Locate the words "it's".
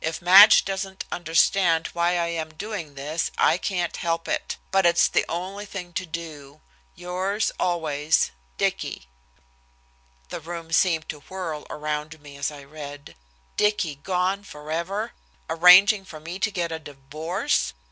4.86-5.08